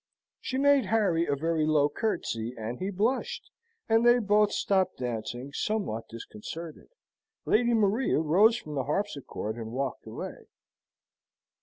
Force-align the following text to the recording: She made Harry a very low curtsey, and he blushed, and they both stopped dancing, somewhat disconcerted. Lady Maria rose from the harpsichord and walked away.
She 0.39 0.57
made 0.57 0.85
Harry 0.87 1.27
a 1.27 1.35
very 1.35 1.63
low 1.63 1.87
curtsey, 1.87 2.55
and 2.57 2.79
he 2.79 2.89
blushed, 2.89 3.51
and 3.87 4.03
they 4.03 4.17
both 4.17 4.51
stopped 4.51 4.97
dancing, 4.97 5.53
somewhat 5.53 6.07
disconcerted. 6.09 6.89
Lady 7.45 7.75
Maria 7.75 8.17
rose 8.17 8.57
from 8.57 8.73
the 8.73 8.85
harpsichord 8.85 9.57
and 9.57 9.71
walked 9.73 10.07
away. 10.07 10.47